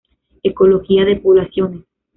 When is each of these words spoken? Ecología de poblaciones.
Ecología 0.41 1.05
de 1.05 1.17
poblaciones. 1.17 1.81